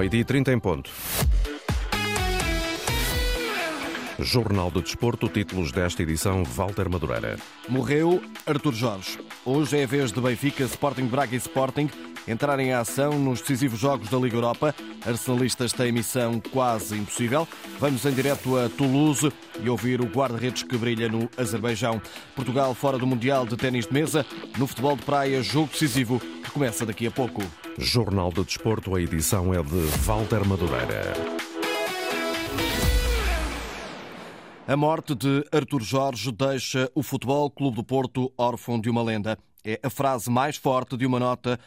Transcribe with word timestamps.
Meio-dia 0.00 0.24
30 0.24 0.52
em 0.52 0.58
ponto. 0.58 0.90
Jornal 4.22 4.70
do 4.70 4.82
Desporto, 4.82 5.28
títulos 5.28 5.72
desta 5.72 6.02
edição, 6.02 6.44
Walter 6.44 6.88
Madureira. 6.88 7.38
Morreu 7.68 8.22
Artur 8.46 8.74
Jorge. 8.74 9.18
Hoje 9.44 9.78
é 9.78 9.84
a 9.84 9.86
vez 9.86 10.12
de 10.12 10.20
Benfica, 10.20 10.64
Sporting 10.64 11.06
Braga 11.06 11.34
e 11.34 11.38
Sporting 11.38 11.88
entrarem 12.28 12.68
em 12.68 12.72
ação 12.72 13.18
nos 13.18 13.40
decisivos 13.40 13.78
jogos 13.78 14.08
da 14.08 14.18
Liga 14.18 14.36
Europa. 14.36 14.74
Arsenalistas 15.04 15.72
têm 15.72 15.92
missão 15.92 16.40
quase 16.52 16.96
impossível. 16.96 17.48
Vamos 17.78 18.04
em 18.04 18.12
direto 18.12 18.56
a 18.58 18.68
Toulouse 18.68 19.32
e 19.62 19.68
ouvir 19.68 20.00
o 20.00 20.06
guarda-redes 20.06 20.62
que 20.62 20.76
brilha 20.76 21.08
no 21.08 21.28
Azerbaijão. 21.36 22.00
Portugal 22.36 22.74
fora 22.74 22.98
do 22.98 23.06
Mundial 23.06 23.46
de 23.46 23.56
Ténis 23.56 23.86
de 23.86 23.92
Mesa. 23.92 24.24
No 24.58 24.66
futebol 24.66 24.96
de 24.96 25.02
praia, 25.02 25.42
jogo 25.42 25.70
decisivo 25.72 26.20
que 26.20 26.50
começa 26.50 26.84
daqui 26.84 27.06
a 27.06 27.10
pouco. 27.10 27.42
Jornal 27.78 28.30
do 28.30 28.44
Desporto, 28.44 28.94
a 28.94 29.00
edição 29.00 29.54
é 29.54 29.62
de 29.62 29.80
Walter 30.04 30.46
Madureira. 30.46 31.14
A 34.68 34.76
morte 34.76 35.14
de 35.14 35.44
Artur 35.50 35.82
Jorge 35.82 36.30
deixa 36.30 36.90
o 36.94 37.02
Futebol 37.02 37.50
Clube 37.50 37.76
do 37.76 37.84
Porto 37.84 38.32
órfão 38.38 38.80
de 38.80 38.88
uma 38.88 39.02
lenda. 39.02 39.38
É 39.64 39.80
a 39.82 39.90
frase 39.90 40.30
mais 40.30 40.56
forte 40.56 40.96
de 40.96 41.04
uma 41.04 41.18
nota 41.18 41.58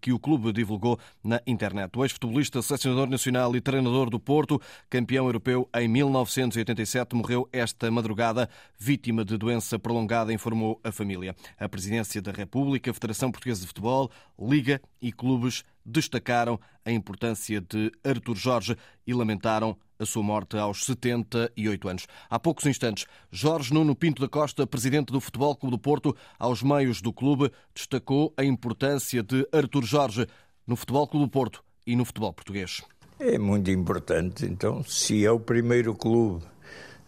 que 0.00 0.12
o 0.12 0.18
clube 0.18 0.52
divulgou 0.52 0.98
na 1.22 1.40
internet. 1.46 1.96
O 1.96 2.04
ex-futebolista, 2.04 2.60
selecionador 2.60 3.08
nacional 3.08 3.54
e 3.54 3.60
treinador 3.60 4.10
do 4.10 4.18
Porto, 4.18 4.60
campeão 4.90 5.26
europeu 5.26 5.68
em 5.76 5.86
1987, 5.86 7.14
morreu 7.14 7.48
esta 7.52 7.88
madrugada, 7.88 8.50
vítima 8.76 9.24
de 9.24 9.36
doença 9.36 9.78
prolongada, 9.78 10.32
informou 10.32 10.80
a 10.82 10.90
família. 10.90 11.36
A 11.56 11.68
Presidência 11.68 12.20
da 12.20 12.32
República, 12.32 12.90
a 12.90 12.94
Federação 12.94 13.30
Portuguesa 13.30 13.60
de 13.60 13.68
Futebol, 13.68 14.10
Liga 14.36 14.82
e 15.00 15.12
clubes 15.12 15.62
destacaram 15.86 16.58
a 16.84 16.90
importância 16.90 17.60
de 17.60 17.92
Artur 18.02 18.34
Jorge 18.34 18.76
e 19.06 19.14
lamentaram 19.14 19.76
a 20.04 20.06
sua 20.06 20.22
morte 20.22 20.56
aos 20.56 20.84
78 20.84 21.88
anos. 21.88 22.06
Há 22.30 22.38
poucos 22.38 22.66
instantes, 22.66 23.06
Jorge 23.32 23.74
Nuno 23.74 23.96
Pinto 23.96 24.22
da 24.22 24.28
Costa, 24.28 24.66
presidente 24.66 25.12
do 25.12 25.20
Futebol 25.20 25.56
Clube 25.56 25.76
do 25.76 25.80
Porto, 25.80 26.16
aos 26.38 26.62
meios 26.62 27.00
do 27.02 27.12
clube, 27.12 27.50
destacou 27.74 28.32
a 28.36 28.44
importância 28.44 29.22
de 29.22 29.46
Artur 29.52 29.84
Jorge 29.84 30.26
no 30.66 30.76
Futebol 30.76 31.08
Clube 31.08 31.26
do 31.26 31.30
Porto 31.30 31.64
e 31.86 31.96
no 31.96 32.04
futebol 32.04 32.32
português. 32.32 32.82
É 33.18 33.38
muito 33.38 33.70
importante. 33.70 34.44
Então, 34.44 34.84
se 34.84 35.24
é 35.24 35.30
o 35.30 35.40
primeiro 35.40 35.94
clube 35.94 36.44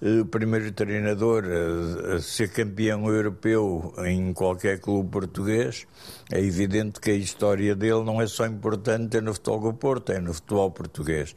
o 0.01 0.27
primeiro 0.27 0.71
treinador 0.73 1.45
a, 1.45 2.21
ser 2.21 2.51
campeão 2.51 3.09
europeu 3.09 3.95
em 4.05 4.33
qualquer 4.33 4.79
clube 4.79 5.09
português, 5.11 5.87
é 6.31 6.41
evidente 6.41 7.01
que 7.01 7.11
a 7.11 7.15
história 7.15 7.75
dele 7.75 8.05
não 8.05 8.21
é 8.21 8.27
só 8.27 8.47
importante 8.47 9.21
no 9.21 9.33
futebol 9.33 9.73
do 9.73 9.75
Porto, 9.75 10.13
é 10.13 10.21
no 10.21 10.35
futebol 10.35 10.71
português. 10.71 11.35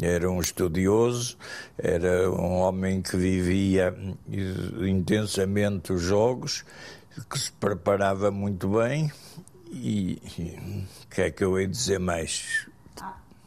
Era 0.00 0.30
um 0.30 0.40
estudioso, 0.40 1.36
era 1.78 2.30
um 2.30 2.58
homem 2.60 3.00
que 3.00 3.16
vivia 3.16 3.94
intensamente 4.80 5.92
os 5.92 6.02
jogos, 6.02 6.64
que 7.28 7.38
se 7.38 7.52
preparava 7.52 8.30
muito 8.30 8.68
bem 8.68 9.10
e 9.70 10.20
o 11.04 11.08
que 11.08 11.22
é 11.22 11.30
que 11.30 11.44
eu 11.44 11.60
ia 11.60 11.68
dizer 11.68 12.00
mais? 12.00 12.66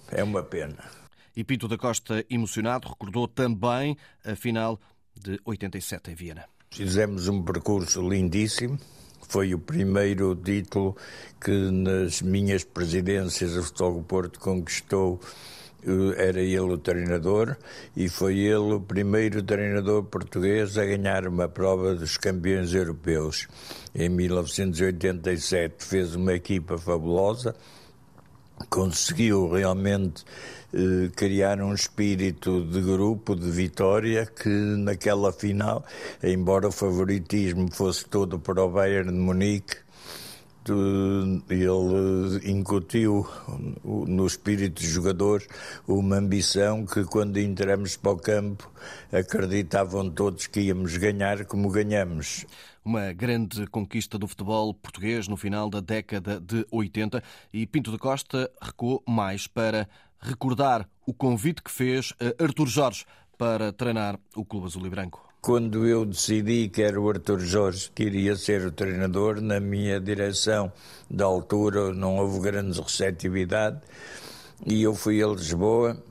É 0.10 0.24
uma 0.24 0.44
pena. 0.44 1.03
E 1.36 1.44
Pinto 1.44 1.68
da 1.68 1.78
Costa, 1.78 2.26
emocionado, 2.30 2.88
recordou 2.88 3.28
também 3.28 3.98
a 4.24 4.36
final 4.36 4.80
de 5.16 5.40
87 5.46 6.12
em 6.12 6.16
Viena. 6.16 6.46
Fizemos 6.72 7.28
um 7.28 7.42
percurso 7.42 8.08
lindíssimo. 8.08 8.80
Foi 9.28 9.54
o 9.54 9.60
primeiro 9.60 10.36
título 10.36 10.96
que 11.40 11.52
nas 11.52 12.22
minhas 12.22 12.64
presidências 12.64 13.56
o 13.56 13.64
Futebol 13.64 14.04
Porto 14.04 14.40
conquistou 14.40 15.20
eh, 15.86 16.30
era 16.30 16.40
ele 16.40 16.60
o 16.60 16.78
treinador 16.78 17.58
e 17.96 18.08
foi 18.08 18.40
ele 18.40 18.74
o 18.74 18.80
primeiro 18.80 19.44
treinador 19.44 20.04
português 20.04 20.78
a 20.78 20.86
ganhar 20.86 21.28
uma 21.28 21.48
prova 21.48 21.94
dos 21.96 22.18
campeões 22.18 22.74
europeus. 22.74 23.48
Em 23.94 24.10
1987 24.10 25.84
fez 25.84 26.16
uma 26.16 26.34
equipa 26.34 26.78
fabulosa, 26.78 27.56
conseguiu 28.70 29.50
realmente 29.50 30.24
eh, 30.74 31.10
criar 31.16 31.62
um 31.62 31.74
espírito 31.74 32.62
de 32.66 32.82
grupo, 32.82 33.36
de 33.36 33.50
vitória, 33.52 34.26
que 34.26 34.50
naquela 34.50 35.32
final, 35.32 35.86
embora 36.24 36.68
o 36.68 36.72
favoritismo 36.72 37.72
fosse 37.72 38.06
todo 38.06 38.40
para 38.40 38.64
o 38.64 38.70
Bayern 38.70 39.12
de 39.12 39.18
Munique, 39.18 39.78
ele 41.50 42.50
incutiu 42.50 43.28
no 43.84 44.26
espírito 44.26 44.82
dos 44.82 44.90
jogadores 44.90 45.46
uma 45.86 46.18
ambição 46.18 46.86
que 46.86 47.04
quando 47.04 47.38
entramos 47.38 47.98
para 47.98 48.12
o 48.14 48.18
campo 48.18 48.72
acreditavam 49.12 50.10
todos 50.10 50.48
que 50.48 50.62
íamos 50.62 50.96
ganhar 50.96 51.46
como 51.46 51.70
ganhamos. 51.70 52.46
Uma 52.86 53.14
grande 53.14 53.66
conquista 53.68 54.18
do 54.18 54.28
futebol 54.28 54.74
português 54.74 55.30
no 55.30 55.38
final 55.38 55.70
da 55.70 55.80
década 55.80 56.38
de 56.38 56.66
80 56.70 57.24
e 57.54 57.66
Pinto 57.66 57.94
da 57.94 57.98
Costa 57.98 58.52
recuou 58.62 59.02
mais 59.08 59.48
para 59.48 59.88
recordar 60.20 60.90
o 61.06 61.14
convite 61.14 61.64
que 61.64 61.72
fez 61.72 62.14
a 62.20 62.44
Artur 62.44 62.68
Jorge 62.68 63.06
para 63.38 63.72
treinar 63.72 64.20
o 64.36 64.44
Clube 64.44 64.68
Azul 64.68 64.86
e 64.86 64.90
Branco. 64.90 65.26
Quando 65.42 65.88
eu 65.88 66.06
decidi 66.06 66.68
que 66.68 66.82
era 66.82 67.00
o 67.00 67.10
Artur 67.10 67.40
Jorge 67.40 67.90
que 67.96 68.04
iria 68.04 68.36
ser 68.36 68.66
o 68.66 68.72
treinador, 68.72 69.40
na 69.40 69.62
minha 69.62 69.98
direção 69.98 70.70
da 71.10 71.24
altura 71.24 71.94
não 71.94 72.18
houve 72.18 72.42
grande 72.42 72.82
receptividade 72.82 73.80
e 74.66 74.84
eu 74.84 74.94
fui 74.94 75.24
a 75.24 75.28
Lisboa 75.28 76.04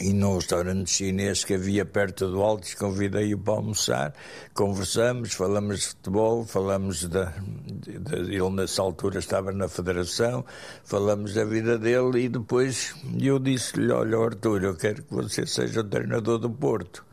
e 0.00 0.12
num 0.12 0.36
restaurante 0.36 0.90
chinês 0.90 1.44
que 1.44 1.54
havia 1.54 1.84
perto 1.84 2.30
do 2.30 2.42
Altos, 2.42 2.74
convidei-o 2.74 3.38
para 3.38 3.54
almoçar, 3.54 4.14
conversamos, 4.54 5.32
falamos 5.34 5.80
de 5.80 5.86
futebol, 5.86 6.44
falamos 6.44 7.04
da, 7.04 7.32
de, 7.66 8.34
ele 8.34 8.50
nessa 8.50 8.82
altura 8.82 9.18
estava 9.18 9.52
na 9.52 9.68
federação, 9.68 10.44
falamos 10.84 11.34
da 11.34 11.44
vida 11.44 11.78
dele 11.78 12.24
e 12.24 12.28
depois 12.28 12.94
eu 13.20 13.38
disse-lhe, 13.38 13.90
olha 13.90 14.18
Arthur, 14.18 14.64
eu 14.64 14.76
quero 14.76 15.02
que 15.02 15.14
você 15.14 15.46
seja 15.46 15.80
o 15.80 15.84
treinador 15.84 16.38
do 16.38 16.50
Porto. 16.50 17.04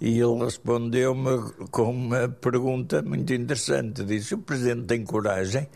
E 0.00 0.18
ele 0.18 0.44
respondeu-me 0.44 1.50
com 1.70 1.90
uma 1.90 2.28
pergunta 2.28 3.00
muito 3.02 3.32
interessante, 3.32 4.04
disse, 4.04 4.34
o 4.34 4.38
Presidente 4.38 4.86
tem 4.86 5.04
coragem? 5.04 5.68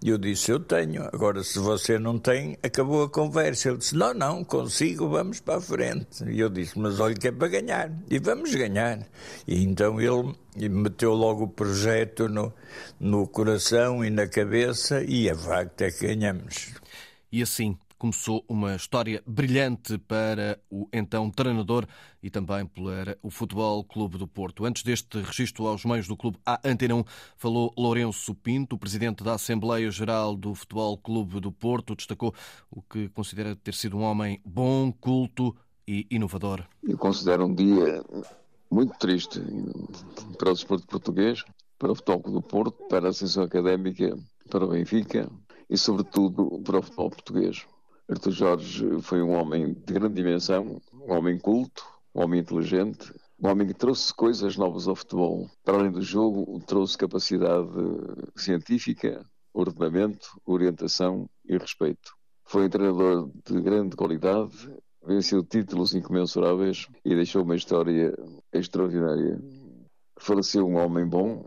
E 0.00 0.10
eu 0.10 0.18
disse, 0.18 0.52
eu 0.52 0.60
tenho. 0.60 1.02
Agora, 1.12 1.42
se 1.42 1.58
você 1.58 1.98
não 1.98 2.18
tem, 2.18 2.56
acabou 2.62 3.02
a 3.02 3.08
conversa. 3.08 3.70
Ele 3.70 3.78
disse, 3.78 3.96
não, 3.96 4.14
não, 4.14 4.44
consigo, 4.44 5.08
vamos 5.08 5.40
para 5.40 5.56
a 5.56 5.60
frente. 5.60 6.24
E 6.24 6.38
eu 6.38 6.48
disse, 6.48 6.78
mas 6.78 7.00
olha 7.00 7.14
que 7.14 7.26
é 7.26 7.32
para 7.32 7.48
ganhar. 7.48 7.90
E 8.08 8.18
vamos 8.20 8.54
ganhar. 8.54 9.00
E 9.46 9.64
então 9.64 10.00
ele 10.00 10.68
meteu 10.68 11.14
logo 11.14 11.44
o 11.44 11.48
projeto 11.48 12.28
no, 12.28 12.52
no 13.00 13.26
coração 13.26 14.04
e 14.04 14.10
na 14.10 14.28
cabeça 14.28 15.02
e 15.02 15.28
a 15.28 15.34
facto 15.34 15.82
é 15.82 15.90
que 15.90 16.06
ganhamos. 16.06 16.74
E 17.32 17.42
assim, 17.42 17.76
começou 17.98 18.44
uma 18.48 18.76
história 18.76 19.22
brilhante 19.26 19.98
para 19.98 20.58
o 20.70 20.88
então 20.92 21.30
treinador 21.30 21.84
e 22.22 22.30
também 22.30 22.64
para 22.64 23.18
o 23.22 23.30
Futebol 23.30 23.82
Clube 23.82 24.16
do 24.16 24.28
Porto. 24.28 24.64
Antes 24.64 24.82
deste 24.82 25.20
registro 25.20 25.66
aos 25.66 25.84
meios 25.84 26.06
do 26.06 26.16
clube 26.16 26.38
à 26.46 26.60
Antena 26.64 26.94
1, 26.94 27.04
falou 27.36 27.74
Lourenço 27.76 28.34
Pinto, 28.34 28.78
presidente 28.78 29.24
da 29.24 29.34
Assembleia 29.34 29.90
Geral 29.90 30.36
do 30.36 30.54
Futebol 30.54 30.96
Clube 30.96 31.40
do 31.40 31.50
Porto, 31.50 31.96
destacou 31.96 32.32
o 32.70 32.80
que 32.80 33.08
considera 33.08 33.56
ter 33.56 33.74
sido 33.74 33.98
um 33.98 34.02
homem 34.02 34.40
bom, 34.44 34.92
culto 34.92 35.54
e 35.86 36.06
inovador. 36.10 36.64
Eu 36.82 36.96
considero 36.96 37.46
um 37.46 37.54
dia 37.54 38.02
muito 38.70 38.96
triste 38.98 39.40
para 40.38 40.50
o 40.50 40.54
desporto 40.54 40.86
português, 40.86 41.42
para 41.78 41.92
o 41.92 41.94
Futebol 41.94 42.20
Clube 42.20 42.40
do 42.40 42.46
Porto, 42.46 42.88
para 42.88 43.06
a 43.06 43.10
Associação 43.10 43.42
Académica, 43.42 44.16
para 44.48 44.64
o 44.64 44.68
Benfica 44.68 45.28
e, 45.68 45.76
sobretudo, 45.76 46.60
para 46.64 46.78
o 46.78 46.82
futebol 46.82 47.10
português. 47.10 47.66
Artur 48.10 48.32
Jorge 48.32 49.02
foi 49.02 49.20
um 49.22 49.32
homem 49.32 49.74
de 49.74 49.92
grande 49.92 50.14
dimensão, 50.14 50.80
um 50.94 51.12
homem 51.12 51.38
culto, 51.38 51.84
um 52.14 52.22
homem 52.22 52.40
inteligente, 52.40 53.12
um 53.38 53.48
homem 53.48 53.66
que 53.66 53.74
trouxe 53.74 54.14
coisas 54.14 54.56
novas 54.56 54.88
ao 54.88 54.96
futebol. 54.96 55.46
Para 55.62 55.76
além 55.76 55.90
do 55.90 56.00
jogo, 56.00 56.58
trouxe 56.66 56.96
capacidade 56.96 57.68
científica, 58.34 59.22
ordenamento, 59.52 60.40
orientação 60.46 61.28
e 61.44 61.58
respeito. 61.58 62.14
Foi 62.46 62.64
um 62.64 62.70
treinador 62.70 63.30
de 63.44 63.60
grande 63.60 63.94
qualidade, 63.94 64.56
venceu 65.04 65.44
títulos 65.44 65.94
incomensuráveis 65.94 66.86
e 67.04 67.14
deixou 67.14 67.42
uma 67.42 67.56
história 67.56 68.16
extraordinária. 68.50 69.38
Faleceu 70.18 70.66
um 70.66 70.76
homem 70.76 71.06
bom, 71.06 71.46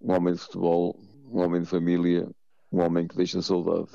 um 0.00 0.12
homem 0.12 0.34
de 0.34 0.38
futebol, 0.38 0.96
um 1.24 1.40
homem 1.40 1.62
de 1.62 1.66
família, 1.68 2.30
um 2.70 2.80
homem 2.80 3.08
que 3.08 3.16
deixa 3.16 3.42
saudade 3.42 3.90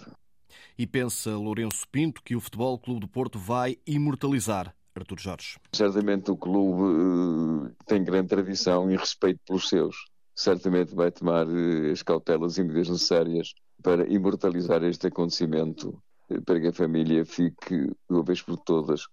e 0.77 0.85
pensa 0.87 1.31
Lourenço 1.37 1.87
Pinto 1.91 2.21
que 2.23 2.35
o 2.35 2.39
Futebol 2.39 2.77
Clube 2.77 3.01
do 3.01 3.07
Porto 3.07 3.39
vai 3.39 3.77
imortalizar 3.85 4.75
Artur 4.95 5.19
Jorge. 5.19 5.57
Certamente 5.73 6.31
o 6.31 6.37
clube 6.37 6.81
uh, 6.83 7.75
tem 7.85 8.03
grande 8.03 8.29
tradição 8.29 8.89
e 8.89 8.95
respeito 8.95 9.41
pelos 9.45 9.67
seus. 9.67 9.95
Certamente 10.33 10.95
vai 10.95 11.11
tomar 11.11 11.47
uh, 11.47 11.91
as 11.91 12.01
cautelas 12.01 12.57
e 12.57 12.63
medidas 12.63 12.89
necessárias 12.89 13.53
para 13.83 14.07
imortalizar 14.07 14.83
este 14.83 15.07
acontecimento 15.07 16.01
para 16.45 16.59
que 16.59 16.67
a 16.67 16.73
família 16.73 17.25
fique, 17.25 17.75
de 17.85 17.95
uma 18.09 18.23
vez 18.23 18.41
por 18.41 18.57
todas, 18.57 19.05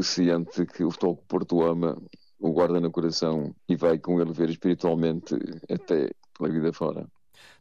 ciente 0.00 0.66
que 0.66 0.84
o 0.84 0.90
futebol 0.90 1.16
que 1.16 1.26
Porto 1.26 1.62
ama, 1.62 1.96
o 2.38 2.52
guarda 2.52 2.80
no 2.80 2.90
coração 2.90 3.54
e 3.68 3.74
vai 3.74 3.98
com 3.98 4.20
ele 4.20 4.32
ver 4.32 4.50
espiritualmente 4.50 5.34
até 5.68 6.10
pela 6.36 6.52
vida 6.52 6.72
fora. 6.72 7.06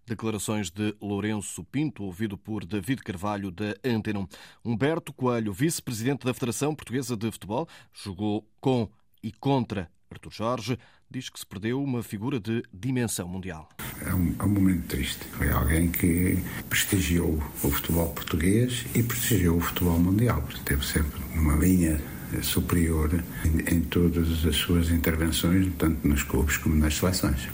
Declarações 0.05 0.69
de 0.69 0.95
Lourenço 1.01 1.63
Pinto, 1.63 2.03
ouvido 2.03 2.37
por 2.37 2.65
David 2.65 3.01
Carvalho, 3.03 3.51
da 3.51 3.75
Antena. 3.83 4.27
Humberto 4.63 5.11
Coelho, 5.13 5.53
vice-presidente 5.53 6.25
da 6.25 6.33
Federação 6.33 6.75
Portuguesa 6.75 7.15
de 7.15 7.31
Futebol, 7.31 7.67
jogou 7.93 8.47
com 8.59 8.89
e 9.23 9.31
contra 9.31 9.89
Artur 10.09 10.31
Jorge, 10.31 10.79
diz 11.09 11.29
que 11.29 11.39
se 11.39 11.45
perdeu 11.45 11.81
uma 11.81 12.01
figura 12.01 12.39
de 12.39 12.63
dimensão 12.73 13.27
mundial. 13.27 13.69
É 14.01 14.13
um, 14.13 14.35
é 14.39 14.43
um, 14.43 14.49
momento 14.49 14.87
triste. 14.87 15.25
Foi 15.25 15.49
alguém 15.51 15.89
que 15.89 16.37
prestigiou 16.69 17.37
o 17.63 17.69
futebol 17.69 18.09
português 18.13 18.85
e 18.95 19.03
prestigiou 19.03 19.57
o 19.57 19.61
futebol 19.61 19.99
mundial. 19.99 20.43
Teve 20.65 20.85
sempre 20.85 21.19
uma 21.33 21.55
linha 21.55 22.01
superior 22.41 23.23
em, 23.45 23.75
em 23.75 23.81
todas 23.81 24.45
as 24.45 24.55
suas 24.55 24.89
intervenções, 24.89 25.71
tanto 25.77 26.07
nos 26.07 26.23
clubes 26.23 26.57
como 26.57 26.75
nas 26.75 26.95
seleções. 26.95 27.47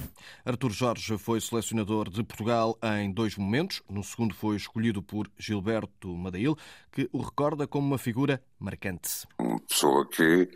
Artur 0.45 0.71
Jorge 0.71 1.17
foi 1.17 1.39
selecionador 1.39 2.09
de 2.09 2.21
Portugal 2.21 2.77
em 2.99 3.13
dois 3.13 3.37
momentos. 3.37 3.81
No 3.89 4.03
segundo 4.03 4.35
foi 4.35 4.57
escolhido 4.57 5.01
por 5.01 5.31
Gilberto 5.37 6.13
Madail, 6.17 6.57
que 6.91 7.09
o 7.13 7.21
recorda 7.21 7.65
como 7.65 7.87
uma 7.87 7.97
figura 7.97 8.43
marcante. 8.59 9.25
Uma 9.39 9.59
pessoa 9.61 10.05
que 10.09 10.49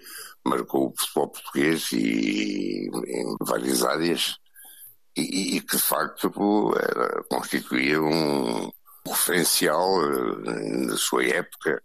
marcou 0.45 0.89
o 0.89 0.93
futebol 0.97 1.29
português 1.29 1.89
e 1.93 2.89
em 2.89 3.35
várias 3.39 3.81
áreas 3.81 4.35
e, 5.15 5.55
e 5.55 5.61
que 5.61 5.77
de 5.77 5.81
facto 5.81 6.31
era, 6.77 7.23
constituía 7.29 8.01
um 8.01 8.69
referencial 9.07 10.03
eh, 10.03 10.85
na 10.85 10.97
sua 10.97 11.23
época 11.25 11.81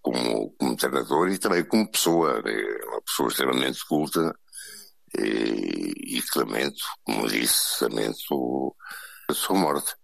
como, 0.00 0.50
como 0.58 0.76
treinador 0.76 1.28
e 1.28 1.38
também 1.38 1.64
como 1.64 1.90
pessoa, 1.90 2.42
uma 2.86 3.02
pessoa 3.02 3.28
extremamente 3.28 3.84
culta 3.86 4.34
e, 5.18 6.18
e 6.18 6.22
que 6.22 6.38
lamento, 6.38 6.82
como 7.04 7.28
disse, 7.28 7.84
lamento 7.84 8.74
a 9.28 9.34
sua 9.34 9.58
morte. 9.58 9.94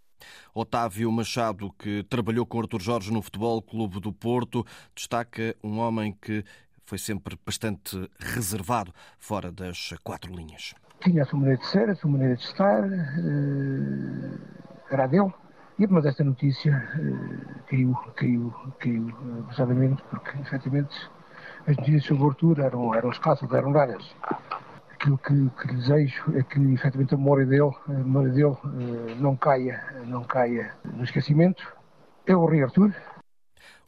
Otávio 0.54 1.10
Machado, 1.12 1.72
que 1.78 2.02
trabalhou 2.04 2.44
com 2.44 2.60
Artur 2.60 2.80
Jorge 2.80 3.12
no 3.12 3.22
Futebol 3.22 3.62
Clube 3.62 4.00
do 4.00 4.12
Porto, 4.12 4.64
destaca 4.94 5.54
um 5.62 5.78
homem 5.78 6.16
que 6.20 6.44
foi 6.84 6.98
sempre 6.98 7.38
bastante 7.46 8.10
reservado 8.18 8.92
fora 9.18 9.52
das 9.52 9.94
quatro 10.02 10.34
linhas. 10.34 10.74
Tinha 11.00 11.22
a 11.22 11.26
sua 11.26 11.38
maneira 11.38 11.60
de 11.60 11.66
ser, 11.68 11.88
a 11.88 11.94
sua 11.94 12.10
maneira 12.10 12.36
de 12.36 12.42
estar, 12.42 12.84
eh, 12.84 14.38
era 14.90 15.06
dele. 15.06 15.32
E 15.78 15.86
mas 15.86 16.04
esta 16.04 16.24
notícia 16.24 16.72
eh, 16.72 17.62
caiu, 17.68 17.94
caiu, 18.16 18.54
caiu 18.80 19.46
pesadamente, 19.48 20.02
porque 20.10 20.36
efetivamente 20.40 20.94
as 21.66 21.76
notícias 21.76 22.04
sobre 22.04 22.24
o 22.24 22.28
Artur 22.28 22.58
eram, 22.58 22.94
eram 22.94 23.10
escassas, 23.10 23.50
eram 23.52 23.72
raras 23.72 24.04
aquilo 25.00 25.19
que, 25.19 25.50
que 25.62 25.75
desejo 25.75 26.37
é 26.37 26.43
que 26.43 26.61
efetivamente 26.75 27.14
a 27.14 27.17
memória 27.17 27.47
dele, 27.47 27.73
a 27.88 27.93
memória 27.93 28.31
dele 28.31 28.56
eh, 28.64 29.14
não 29.19 29.35
caia, 29.35 29.82
não 30.06 30.23
caia 30.23 30.75
no 30.85 31.02
esquecimento. 31.02 31.67
É 32.26 32.37
o 32.37 32.44
Rei 32.44 32.62
Artur. 32.62 32.94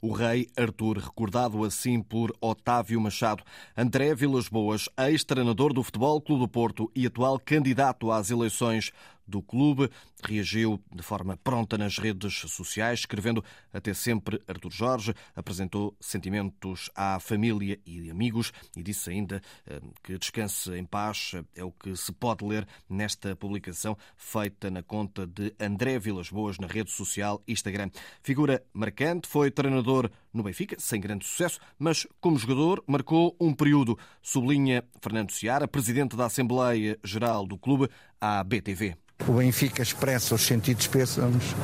O 0.01 0.13
rei 0.13 0.49
Artur, 0.57 0.99
recordado 0.99 1.63
assim 1.65 2.03
por 2.03 2.35
Otávio 2.41 3.01
Machado. 3.01 3.45
André 3.77 4.15
Vilas 4.15 4.49
Boas, 4.49 4.89
ex-treinador 4.99 5.73
do 5.73 5.83
Futebol 5.83 6.21
Clube 6.21 6.41
do 6.41 6.49
Porto 6.49 6.91
e 6.97 7.07
atual 7.07 7.39
candidato 7.39 8.11
às 8.11 8.31
eleições 8.31 8.91
do 9.27 9.43
clube, 9.43 9.91
reagiu 10.23 10.83
de 10.95 11.03
forma 11.03 11.37
pronta 11.37 11.79
nas 11.79 11.99
redes 11.99 12.35
sociais, 12.51 13.01
escrevendo 13.01 13.45
até 13.73 13.95
sempre 13.95 14.41
Artur 14.47 14.71
Jorge, 14.71 15.15
apresentou 15.35 15.97
sentimentos 16.01 16.91
à 16.95 17.19
família 17.21 17.79
e 17.87 18.11
amigos 18.11 18.53
e 18.77 18.83
disse 18.83 19.11
ainda 19.11 19.43
eh, 19.67 19.81
que 20.03 20.19
descanse 20.19 20.73
em 20.73 20.85
paz. 20.85 21.33
É 21.55 21.65
o 21.65 21.73
que 21.73 21.97
se 21.97 22.13
pode 22.13 22.45
ler 22.45 22.67
nesta 22.89 23.35
publicação 23.37 23.97
feita 24.17 24.71
na 24.71 24.83
conta 24.83 25.27
de 25.27 25.55
André 25.59 25.99
Vilas 25.99 26.31
Boas 26.31 26.59
na 26.59 26.67
rede 26.67 26.91
social 26.91 27.43
Instagram. 27.47 27.91
Figura 28.23 28.63
marcante, 28.73 29.29
foi 29.29 29.51
treinador 29.51 30.11
no 30.33 30.43
Benfica, 30.43 30.77
sem 30.79 31.01
grande 31.01 31.27
sucesso, 31.27 31.59
mas 31.79 32.07
como 32.21 32.39
jogador 32.39 32.83
marcou 32.87 33.37
um 33.41 33.53
período, 33.53 33.99
sublinha 34.21 34.85
Fernando 35.01 35.33
Seara, 35.33 35.69
presidente 35.69 36.17
da 36.17 36.27
Assembleia 36.27 36.99
Geral 37.05 37.47
do 37.47 37.59
clube, 37.59 37.89
à 38.21 38.43
BTV 38.43 38.97
o 39.29 39.35
Benfica 39.35 39.83
expressa 39.83 40.35
os 40.35 40.43
sentidos 40.43 40.87
pêsames, 40.87 41.55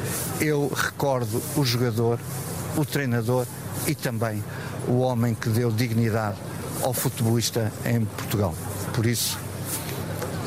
eu 0.40 0.68
recordo 0.68 1.42
o 1.56 1.64
jogador, 1.64 2.18
o 2.76 2.84
treinador 2.84 3.46
e 3.86 3.94
também 3.94 4.42
o 4.86 4.98
homem 4.98 5.34
que 5.34 5.48
deu 5.48 5.70
dignidade 5.70 6.38
ao 6.82 6.92
futebolista 6.92 7.72
em 7.84 8.04
Portugal. 8.04 8.54
Por 8.94 9.06
isso, 9.06 9.38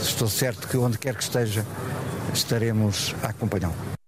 estou 0.02 0.28
certo 0.28 0.68
que 0.68 0.78
onde 0.78 0.98
quer 0.98 1.16
que 1.16 1.24
esteja, 1.24 1.66
estaremos 2.34 3.16
a 3.24 3.28
acompanhá-lo. 3.28 4.01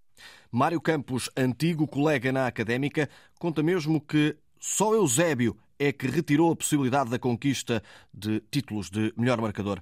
Mário 0.56 0.80
Campos, 0.80 1.32
antigo 1.36 1.88
colega 1.88 2.32
na 2.32 2.46
académica, 2.46 3.10
conta 3.40 3.64
mesmo 3.64 4.00
que 4.00 4.38
só 4.60 4.94
Eusébio 4.94 5.58
é 5.80 5.92
que 5.92 6.06
retirou 6.06 6.52
a 6.52 6.56
possibilidade 6.56 7.10
da 7.10 7.18
conquista 7.18 7.82
de 8.14 8.40
títulos 8.52 8.92
de 8.92 9.12
melhor 9.18 9.42
marcador 9.42 9.82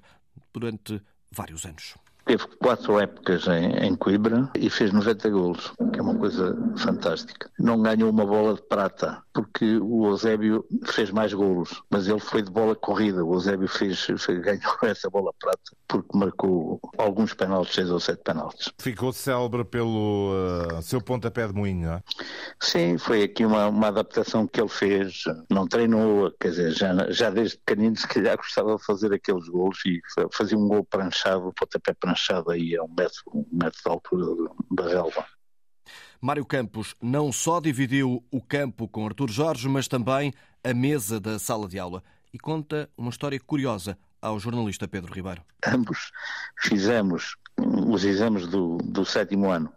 durante 0.50 1.02
vários 1.30 1.66
anos. 1.66 1.94
Teve 2.24 2.46
quatro 2.58 2.98
épocas 2.98 3.46
em, 3.48 3.86
em 3.86 3.94
Coimbra 3.94 4.50
e 4.54 4.70
fez 4.70 4.92
90 4.92 5.28
golos, 5.28 5.74
que 5.92 5.98
é 5.98 6.02
uma 6.02 6.14
coisa 6.14 6.56
fantástica. 6.78 7.50
Não 7.58 7.82
ganhou 7.82 8.08
uma 8.08 8.24
bola 8.24 8.54
de 8.54 8.62
prata, 8.62 9.22
porque 9.32 9.78
o 9.78 10.06
Eusébio 10.06 10.64
fez 10.86 11.10
mais 11.10 11.32
golos, 11.32 11.82
mas 11.90 12.06
ele 12.06 12.20
foi 12.20 12.42
de 12.42 12.50
bola 12.50 12.74
corrida. 12.74 13.24
O 13.24 13.34
Eusébio 13.34 13.68
fez, 13.68 14.00
fez, 14.00 14.40
ganhou 14.40 14.76
essa 14.82 15.08
bola 15.08 15.32
prata, 15.38 15.76
porque 15.88 16.16
marcou 16.16 16.80
alguns 16.98 17.34
penaltis, 17.34 17.74
seis 17.74 17.90
ou 17.90 17.98
sete 17.98 18.22
penaltis. 18.22 18.70
Ficou 18.78 19.12
célebre 19.12 19.64
pelo 19.64 20.32
uh, 20.32 20.82
seu 20.82 21.00
pontapé 21.00 21.46
de 21.46 21.54
moinho, 21.54 21.86
não 21.86 21.94
é? 21.94 22.02
Sim, 22.60 22.98
foi 22.98 23.22
aqui 23.22 23.44
uma, 23.44 23.68
uma 23.68 23.88
adaptação 23.88 24.46
que 24.46 24.60
ele 24.60 24.68
fez. 24.68 25.24
Não 25.50 25.66
treinou, 25.66 26.30
quer 26.38 26.50
dizer, 26.50 26.72
já, 26.72 27.10
já 27.10 27.30
desde 27.30 27.56
pequenino 27.58 27.96
se 27.96 28.06
calhar 28.06 28.36
gostava 28.42 28.76
de 28.76 28.84
fazer 28.84 29.12
aqueles 29.12 29.48
golos 29.48 29.78
e 29.86 30.00
fazia 30.32 30.58
um 30.58 30.68
gol 30.68 30.84
pranchado, 30.84 31.52
pontapé 31.54 31.94
pranchado 31.94 32.50
aí 32.50 32.76
a 32.76 32.82
um 32.82 32.94
metro, 32.96 33.22
um 33.34 33.46
metro 33.52 33.80
de 33.82 33.90
altura 33.90 34.50
da 34.70 34.88
relva. 34.88 35.26
Mário 36.24 36.46
Campos 36.46 36.94
não 37.02 37.32
só 37.32 37.58
dividiu 37.58 38.24
o 38.30 38.40
campo 38.40 38.86
com 38.86 39.04
Artur 39.04 39.28
Jorge, 39.28 39.68
mas 39.68 39.88
também 39.88 40.32
a 40.62 40.72
mesa 40.72 41.18
da 41.18 41.36
sala 41.36 41.66
de 41.66 41.80
aula 41.80 42.00
e 42.32 42.38
conta 42.38 42.88
uma 42.96 43.10
história 43.10 43.40
curiosa 43.40 43.98
ao 44.20 44.38
jornalista 44.38 44.86
Pedro 44.86 45.12
Ribeiro. 45.12 45.42
Ambos 45.66 46.12
fizemos 46.60 47.34
os 47.58 48.04
exames 48.04 48.46
do, 48.46 48.78
do 48.78 49.04
sétimo 49.04 49.50
ano 49.50 49.72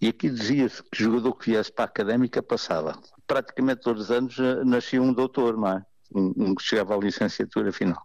e 0.00 0.06
aqui 0.06 0.30
dizia-se 0.30 0.80
que 0.80 1.02
o 1.02 1.06
jogador 1.06 1.34
que 1.34 1.50
viesse 1.50 1.72
para 1.72 1.86
a 1.86 1.88
académica 1.88 2.40
passava. 2.40 2.96
Praticamente 3.26 3.80
todos 3.80 4.04
os 4.04 4.10
anos 4.12 4.38
eh, 4.38 4.62
nascia 4.64 5.02
um 5.02 5.12
doutor, 5.12 5.56
não 5.56 5.68
é? 5.70 5.84
Um, 6.14 6.54
que 6.54 6.62
chegava 6.62 6.94
à 6.94 6.98
licenciatura 6.98 7.72
final. 7.72 8.00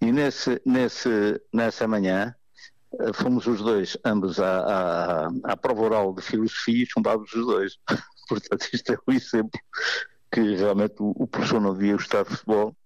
E 0.00 0.10
nesse, 0.10 0.62
nesse, 0.64 1.38
nessa 1.52 1.86
manhã 1.86 2.34
fomos 3.14 3.46
os 3.46 3.60
dois, 3.60 3.96
ambos 4.04 4.38
à, 4.38 5.26
à, 5.26 5.30
à 5.44 5.56
prova 5.56 5.82
oral 5.82 6.14
de 6.14 6.22
filosofia 6.22 6.84
e 6.84 6.86
chumbámos 6.86 7.32
os 7.32 7.46
dois. 7.46 7.78
Portanto, 8.28 8.68
isto 8.72 8.92
é 8.92 8.96
um 9.06 9.12
exemplo 9.12 9.60
que 10.30 10.40
realmente 10.56 10.94
o, 11.00 11.12
o 11.16 11.26
professor 11.26 11.60
não 11.60 11.74
devia 11.74 11.94
gostar 11.94 12.24
de 12.24 12.30
futebol. 12.30 12.76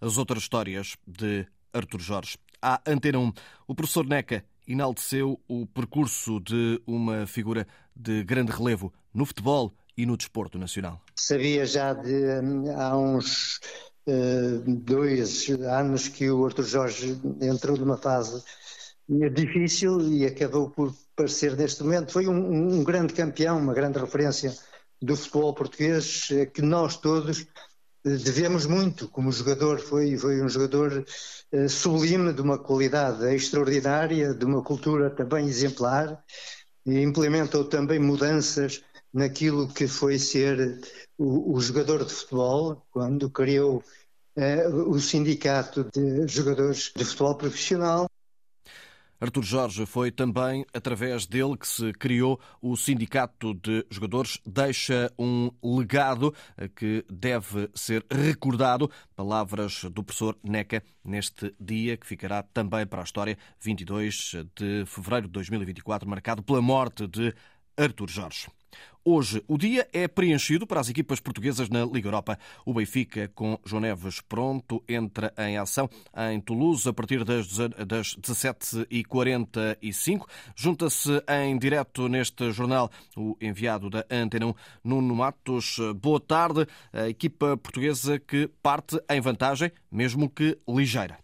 As 0.00 0.18
outras 0.18 0.42
histórias 0.42 0.96
de 1.06 1.46
Artur 1.72 2.00
Jorge. 2.00 2.36
À 2.60 2.80
Antena 2.86 3.18
1, 3.18 3.32
o 3.66 3.74
professor 3.74 4.06
Neca 4.06 4.44
enalteceu 4.66 5.40
o 5.48 5.66
percurso 5.66 6.40
de 6.40 6.80
uma 6.86 7.26
figura 7.26 7.66
de 7.94 8.22
grande 8.24 8.52
relevo 8.52 8.92
no 9.12 9.26
futebol 9.26 9.74
e 9.96 10.06
no 10.06 10.16
desporto 10.16 10.58
nacional. 10.58 11.00
Sabia 11.14 11.64
já 11.66 11.92
de 11.92 12.40
há 12.76 12.96
uns 12.96 13.60
uh, 14.06 14.60
dois 14.66 15.48
anos 15.50 16.08
que 16.08 16.30
o 16.30 16.44
Artur 16.44 16.64
Jorge 16.64 17.18
entrou 17.40 17.76
numa 17.76 17.96
fase 17.96 18.42
difícil 19.08 20.00
e 20.00 20.24
acabou 20.24 20.70
por 20.70 20.94
parecer 21.14 21.56
neste 21.56 21.82
momento. 21.82 22.12
Foi 22.12 22.26
um, 22.26 22.78
um, 22.78 22.84
grande 22.84 23.12
campeão, 23.12 23.58
uma 23.58 23.74
grande 23.74 23.98
referência 23.98 24.56
do 25.00 25.16
futebol 25.16 25.54
português 25.54 26.28
eh, 26.30 26.46
que 26.46 26.62
nós 26.62 26.96
todos 26.96 27.46
eh, 28.04 28.16
devemos 28.16 28.66
muito 28.66 29.08
como 29.08 29.30
jogador. 29.30 29.78
Foi, 29.78 30.16
foi 30.16 30.42
um 30.42 30.48
jogador 30.48 31.04
uh, 31.52 31.68
sublime, 31.68 32.32
de 32.32 32.40
uma 32.40 32.58
qualidade 32.58 33.24
extraordinária, 33.34 34.32
de 34.32 34.44
uma 34.44 34.62
cultura 34.62 35.10
também 35.10 35.46
exemplar 35.46 36.22
e 36.86 37.00
implementou 37.00 37.64
também 37.64 37.98
mudanças 37.98 38.82
naquilo 39.12 39.68
que 39.72 39.86
foi 39.86 40.18
ser 40.18 40.80
o, 41.18 41.54
o 41.54 41.60
jogador 41.60 42.04
de 42.04 42.12
futebol, 42.12 42.86
quando 42.90 43.30
criou 43.30 43.82
o 44.88 44.98
sindicato 44.98 45.88
de 45.94 46.26
jogadores 46.26 46.90
de 46.96 47.04
futebol 47.04 47.36
profissional 47.36 48.08
Artur 49.20 49.42
Jorge 49.42 49.86
foi 49.86 50.10
também 50.10 50.66
através 50.74 51.26
dele 51.26 51.56
que 51.56 51.66
se 51.66 51.92
criou 51.92 52.40
o 52.60 52.76
Sindicato 52.76 53.54
de 53.54 53.86
Jogadores. 53.90 54.38
Deixa 54.44 55.12
um 55.18 55.50
legado 55.62 56.34
que 56.74 57.04
deve 57.10 57.70
ser 57.74 58.04
recordado. 58.10 58.90
Palavras 59.14 59.84
do 59.84 60.02
professor 60.02 60.36
Neca 60.42 60.82
neste 61.04 61.54
dia 61.60 61.96
que 61.96 62.06
ficará 62.06 62.42
também 62.42 62.86
para 62.86 63.00
a 63.00 63.04
história, 63.04 63.38
22 63.60 64.36
de 64.54 64.84
fevereiro 64.86 65.26
de 65.26 65.32
2024, 65.32 66.08
marcado 66.08 66.42
pela 66.42 66.60
morte 66.60 67.06
de 67.06 67.34
Artur 67.76 68.08
Jorge. 68.08 68.48
Hoje, 69.06 69.44
o 69.46 69.58
dia 69.58 69.86
é 69.92 70.08
preenchido 70.08 70.66
para 70.66 70.80
as 70.80 70.88
equipas 70.88 71.20
portuguesas 71.20 71.68
na 71.68 71.84
Liga 71.84 72.08
Europa. 72.08 72.38
O 72.64 72.72
Benfica, 72.72 73.30
com 73.34 73.58
João 73.62 73.82
Neves 73.82 74.22
pronto, 74.22 74.82
entra 74.88 75.30
em 75.36 75.58
ação 75.58 75.90
em 76.30 76.40
Toulouse 76.40 76.88
a 76.88 76.92
partir 76.92 77.22
das 77.22 77.46
17h45. 77.46 80.26
Junta-se 80.56 81.22
em 81.28 81.58
direto 81.58 82.08
neste 82.08 82.50
jornal 82.50 82.90
o 83.14 83.36
enviado 83.42 83.90
da 83.90 84.06
Antena 84.10 84.46
1, 84.46 84.54
Nuno 84.82 85.14
Matos. 85.14 85.76
Boa 86.00 86.18
tarde. 86.18 86.66
A 86.90 87.06
equipa 87.08 87.58
portuguesa 87.58 88.18
que 88.18 88.48
parte 88.62 88.98
em 89.10 89.20
vantagem, 89.20 89.70
mesmo 89.92 90.30
que 90.30 90.56
ligeira. 90.66 91.23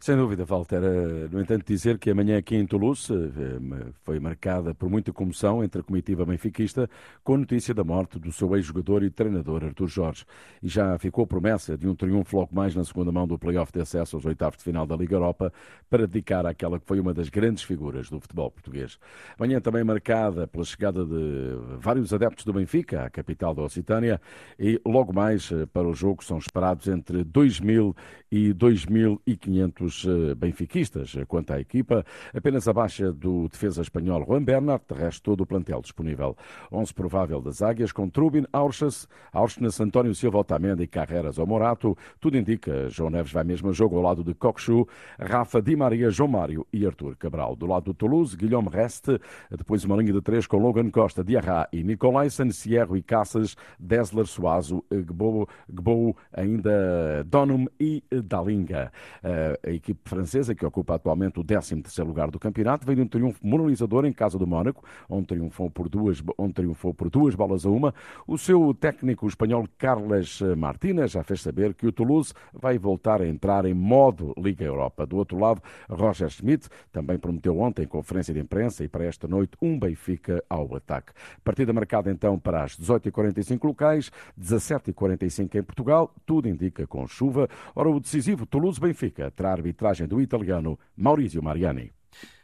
Sem 0.00 0.16
dúvida, 0.16 0.44
Walter. 0.44 0.80
Eh, 0.80 1.28
no 1.30 1.40
entanto, 1.40 1.66
dizer 1.66 1.98
que 1.98 2.08
amanhã 2.08 2.38
aqui 2.38 2.54
em 2.54 2.64
Toulouse 2.64 3.12
eh, 3.12 3.90
foi 4.04 4.20
marcada 4.20 4.72
por 4.72 4.88
muita 4.88 5.12
comoção 5.12 5.62
entre 5.62 5.80
a 5.80 5.84
comitiva 5.84 6.24
benfiquista 6.24 6.88
com 7.24 7.34
a 7.34 7.38
notícia 7.38 7.74
da 7.74 7.82
morte 7.82 8.16
do 8.16 8.30
seu 8.30 8.54
ex-jogador 8.54 9.02
e 9.02 9.10
treinador 9.10 9.64
Artur 9.64 9.88
Jorge. 9.88 10.24
E 10.62 10.68
já 10.68 10.96
ficou 10.98 11.26
promessa 11.26 11.76
de 11.76 11.88
um 11.88 11.96
triunfo 11.96 12.36
logo 12.36 12.54
mais 12.54 12.76
na 12.76 12.84
segunda 12.84 13.10
mão 13.10 13.26
do 13.26 13.36
play-off 13.36 13.72
de 13.72 13.80
acesso 13.80 14.14
aos 14.14 14.24
oitavos 14.24 14.58
de 14.58 14.62
final 14.62 14.86
da 14.86 14.94
Liga 14.94 15.16
Europa 15.16 15.52
para 15.90 16.06
dedicar 16.06 16.46
àquela 16.46 16.78
que 16.78 16.86
foi 16.86 17.00
uma 17.00 17.12
das 17.12 17.28
grandes 17.28 17.64
figuras 17.64 18.08
do 18.08 18.20
futebol 18.20 18.52
português. 18.52 19.00
Amanhã 19.36 19.60
também 19.60 19.82
marcada 19.82 20.46
pela 20.46 20.64
chegada 20.64 21.04
de 21.04 21.58
vários 21.80 22.14
adeptos 22.14 22.44
do 22.44 22.52
Benfica 22.52 23.02
à 23.02 23.10
capital 23.10 23.52
da 23.52 23.62
Occitânia 23.62 24.20
e 24.60 24.80
logo 24.86 25.12
mais 25.12 25.50
eh, 25.50 25.66
para 25.66 25.88
o 25.88 25.92
jogo 25.92 26.22
são 26.22 26.38
esperados 26.38 26.86
entre 26.86 27.24
2.000 27.24 27.96
e 28.30 28.54
2.500 28.54 29.87
os 29.88 30.06
eh, 30.06 30.34
benfiquistas. 30.34 31.16
Quanto 31.26 31.52
à 31.52 31.60
equipa, 31.60 32.04
apenas 32.34 32.68
a 32.68 32.72
baixa 32.72 33.12
do 33.12 33.48
defesa 33.48 33.82
espanhol 33.82 34.24
Juan 34.24 34.44
Bernard, 34.44 34.84
de 34.88 34.94
resto 34.94 35.22
todo 35.22 35.40
o 35.40 35.46
plantel 35.46 35.80
disponível. 35.80 36.36
11 36.70 36.94
provável 36.94 37.40
das 37.40 37.62
Águias, 37.62 37.90
com 37.90 38.08
Trubin, 38.08 38.44
Aursnes, 38.52 39.08
Aursnes, 39.32 39.80
António 39.80 40.14
Silva, 40.14 40.38
Otamendi 40.38 40.84
e 40.84 40.86
Carreras 40.86 41.38
ao 41.38 41.46
Morato. 41.46 41.96
Tudo 42.20 42.36
indica, 42.36 42.88
João 42.88 43.10
Neves 43.10 43.32
vai 43.32 43.44
mesmo 43.44 43.70
a 43.70 43.72
jogo 43.72 43.96
ao 43.96 44.02
lado 44.02 44.22
de 44.22 44.34
Coxu, 44.34 44.86
Rafa 45.18 45.60
Di 45.60 45.74
Maria, 45.74 46.10
João 46.10 46.28
Mário 46.28 46.66
e 46.72 46.86
Artur 46.86 47.16
Cabral. 47.16 47.56
Do 47.56 47.66
lado 47.66 47.86
do 47.86 47.94
Toulouse, 47.94 48.36
Guilherme 48.36 48.68
Reste, 48.68 49.18
depois 49.50 49.84
uma 49.84 49.96
linha 49.96 50.12
de 50.12 50.20
três 50.20 50.46
com 50.46 50.58
Logan 50.58 50.90
Costa, 50.90 51.24
Diarra 51.24 51.68
e 51.72 51.82
Nicolaisen, 51.82 52.50
Sierro 52.50 52.96
e 52.96 53.02
Caças, 53.02 53.56
Desler, 53.78 54.26
Suazo, 54.26 54.84
Gbou, 54.90 55.48
Gbou 55.68 56.16
ainda 56.32 57.24
Donum 57.24 57.66
e 57.80 58.02
Dalinga. 58.24 58.92
A 59.22 59.72
equipe 59.78 60.00
francesa, 60.08 60.54
que 60.54 60.64
ocupa 60.64 60.94
atualmente 60.94 61.40
o 61.40 61.44
13º 61.44 62.06
lugar 62.06 62.30
do 62.30 62.38
campeonato, 62.38 62.84
veio 62.84 62.96
de 62.96 63.02
um 63.02 63.08
triunfo 63.08 63.46
moralizador 63.46 64.04
em 64.04 64.12
casa 64.12 64.38
do 64.38 64.46
Mónaco, 64.46 64.84
onde 65.08 65.26
triunfou 65.28 65.70
por 65.70 65.88
duas, 65.88 66.22
onde 66.36 66.54
triunfou 66.54 66.92
por 66.92 67.08
duas 67.08 67.34
bolas 67.34 67.64
a 67.64 67.70
uma. 67.70 67.94
O 68.26 68.36
seu 68.36 68.74
técnico 68.74 69.26
espanhol 69.26 69.66
Carles 69.78 70.40
Martínez 70.56 71.12
já 71.12 71.22
fez 71.22 71.40
saber 71.40 71.74
que 71.74 71.86
o 71.86 71.92
Toulouse 71.92 72.32
vai 72.52 72.78
voltar 72.78 73.22
a 73.22 73.26
entrar 73.26 73.64
em 73.64 73.74
modo 73.74 74.34
Liga 74.36 74.64
Europa. 74.64 75.06
Do 75.06 75.16
outro 75.16 75.38
lado, 75.38 75.62
Roger 75.88 76.28
Schmidt 76.28 76.68
também 76.92 77.18
prometeu 77.18 77.58
ontem 77.58 77.82
em 77.82 77.86
conferência 77.86 78.34
de 78.34 78.40
imprensa 78.40 78.84
e 78.84 78.88
para 78.88 79.04
esta 79.04 79.26
noite 79.26 79.56
um 79.62 79.78
Benfica 79.78 80.42
ao 80.48 80.74
ataque. 80.74 81.12
Partida 81.42 81.72
marcada 81.72 82.10
então 82.10 82.38
para 82.38 82.64
as 82.64 82.78
18h45 82.78 83.64
locais, 83.64 84.10
17h45 84.40 85.54
em 85.54 85.62
Portugal, 85.62 86.12
tudo 86.26 86.48
indica 86.48 86.86
com 86.86 87.06
chuva. 87.06 87.48
Ora, 87.74 87.88
o 87.88 88.00
decisivo 88.00 88.46
Toulouse-Benfica 88.46 89.30
terá 89.30 89.54
arbitragem 89.68 90.06
do 90.06 90.20
italiano 90.20 90.78
Maurizio 90.96 91.42
Mariani 91.42 91.92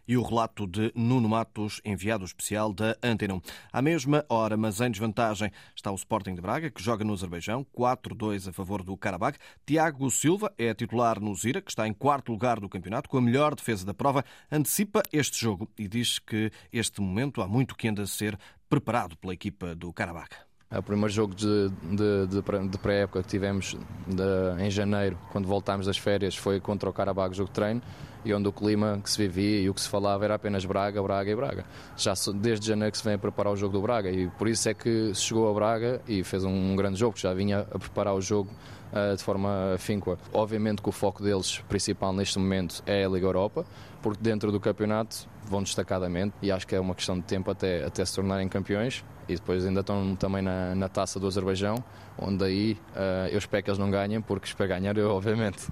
e 0.07 0.19
o 0.19 0.23
relato 0.23 0.67
de 0.67 0.93
Nuno 0.95 1.31
Matos, 1.31 1.81
enviado 1.83 2.27
especial 2.27 2.75
da 2.75 2.95
Antena. 3.03 3.41
À 3.73 3.81
mesma 3.81 4.23
hora, 4.29 4.55
mas 4.55 4.79
em 4.79 4.91
desvantagem, 4.91 5.51
está 5.75 5.91
o 5.91 5.95
Sporting 5.95 6.35
de 6.35 6.43
Braga, 6.43 6.71
que 6.71 6.83
joga 6.83 7.03
no 7.03 7.15
Azerbaijão, 7.15 7.67
4-2 7.75 8.49
a 8.49 8.53
favor 8.53 8.83
do 8.83 8.95
Karabakh. 8.99 9.39
Tiago 9.65 10.11
Silva 10.11 10.53
é 10.59 10.75
titular 10.75 11.19
no 11.19 11.35
Zira, 11.35 11.63
que 11.63 11.71
está 11.71 11.89
em 11.89 11.95
quarto 11.95 12.31
lugar 12.31 12.61
do 12.61 12.69
campeonato, 12.69 13.09
com 13.09 13.17
a 13.17 13.23
melhor 13.23 13.55
defesa 13.55 13.87
da 13.87 13.95
prova, 13.95 14.23
antecipa 14.53 15.03
este 15.11 15.41
jogo 15.41 15.71
e 15.79 15.89
diz 15.89 16.19
que 16.19 16.51
este 16.71 17.01
momento 17.01 17.41
há 17.41 17.49
muito 17.49 17.75
que 17.75 17.89
anda 17.89 18.03
a 18.03 18.07
ser 18.07 18.39
preparado 18.69 19.17
pela 19.17 19.33
equipa 19.33 19.75
do 19.75 19.91
Karabakh. 19.91 20.54
O 20.77 20.83
primeiro 20.83 21.13
jogo 21.13 21.35
de, 21.35 21.69
de, 21.83 22.27
de, 22.27 22.69
de 22.69 22.79
pré-época 22.79 23.23
que 23.23 23.29
tivemos 23.29 23.77
em 24.59 24.71
janeiro, 24.71 25.17
quando 25.31 25.47
voltámos 25.47 25.87
das 25.87 25.97
férias, 25.97 26.37
foi 26.37 26.59
contra 26.59 26.91
o 26.91 26.93
Carabag, 26.93 27.35
jogo 27.35 27.49
de 27.49 27.55
treino, 27.55 27.81
e 28.25 28.33
onde 28.35 28.49
o 28.49 28.53
clima 28.53 28.99
que 29.03 29.11
se 29.11 29.19
vivia 29.19 29.61
e 29.61 29.71
o 29.71 29.75
que 29.75 29.81
se 29.81 29.89
falava 29.89 30.25
era 30.25 30.35
apenas 30.35 30.65
Braga, 30.65 31.01
Braga 31.03 31.31
e 31.31 31.37
Braga. 31.37 31.65
Já 31.97 32.15
desde 32.35 32.67
janeiro 32.67 32.91
que 32.91 32.99
se 32.99 33.05
vem 33.05 33.15
a 33.15 33.19
preparar 33.19 33.53
o 33.53 33.57
jogo 33.57 33.73
do 33.75 33.83
Braga, 33.83 34.11
e 34.11 34.29
por 34.31 34.49
isso 34.49 34.69
é 34.69 34.75
que 34.75 35.15
chegou 35.15 35.49
a 35.49 35.55
Braga 35.55 36.01
e 36.09 36.25
fez 36.25 36.45
um 36.45 36.75
grande 36.75 36.99
jogo, 36.99 37.17
já 37.17 37.33
vinha 37.35 37.67
a 37.71 37.79
preparar 37.79 38.15
o 38.15 38.21
jogo 38.21 38.51
uh, 38.93 39.17
de 39.17 39.23
forma 39.23 39.75
afinqua. 39.75 40.19
Obviamente 40.33 40.83
que 40.83 40.89
o 40.89 40.93
foco 40.93 41.23
deles 41.23 41.59
principal 41.69 42.13
neste 42.13 42.39
momento 42.39 42.83
é 42.87 43.05
a 43.05 43.09
Liga 43.09 43.27
Europa, 43.27 43.65
porque 44.03 44.23
dentro 44.23 44.51
do 44.51 44.59
campeonato 44.59 45.29
vão 45.47 45.63
destacadamente 45.63 46.35
e 46.43 46.51
acho 46.51 46.67
que 46.67 46.75
é 46.75 46.81
uma 46.81 46.95
questão 46.95 47.19
de 47.19 47.25
tempo 47.25 47.51
até, 47.51 47.85
até 47.85 48.05
se 48.05 48.15
tornarem 48.15 48.49
campeões 48.49 49.05
e 49.29 49.35
depois 49.35 49.65
ainda 49.65 49.81
estão 49.81 50.15
também 50.17 50.43
na, 50.43 50.75
na 50.75 50.89
taça 50.89 51.19
do 51.19 51.27
Azerbaijão, 51.27 51.83
onde 52.19 52.45
aí 52.45 52.73
uh, 52.91 53.29
eu 53.31 53.39
espero 53.39 53.63
que 53.63 53.71
eles 53.71 53.79
não 53.79 53.91
ganhem, 53.91 54.21
porque 54.21 54.47
espero 54.47 54.69
ganhar 54.69 54.97
eu, 54.97 55.11
obviamente. 55.11 55.69